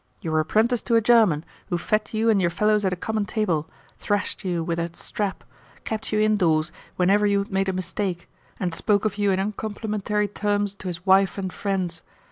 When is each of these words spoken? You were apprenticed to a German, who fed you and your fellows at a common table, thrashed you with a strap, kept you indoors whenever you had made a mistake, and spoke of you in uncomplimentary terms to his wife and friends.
You 0.19 0.31
were 0.31 0.39
apprenticed 0.39 0.87
to 0.87 0.95
a 0.95 1.01
German, 1.01 1.45
who 1.69 1.77
fed 1.77 2.11
you 2.11 2.31
and 2.31 2.41
your 2.41 2.49
fellows 2.49 2.83
at 2.83 2.91
a 2.91 2.95
common 2.95 3.25
table, 3.25 3.69
thrashed 3.99 4.43
you 4.43 4.63
with 4.63 4.79
a 4.79 4.89
strap, 4.97 5.43
kept 5.83 6.11
you 6.11 6.19
indoors 6.19 6.71
whenever 6.95 7.27
you 7.27 7.37
had 7.37 7.51
made 7.51 7.69
a 7.69 7.71
mistake, 7.71 8.27
and 8.59 8.73
spoke 8.73 9.05
of 9.05 9.19
you 9.19 9.29
in 9.29 9.37
uncomplimentary 9.37 10.27
terms 10.27 10.73
to 10.73 10.87
his 10.87 11.05
wife 11.05 11.37
and 11.37 11.53
friends. 11.53 12.01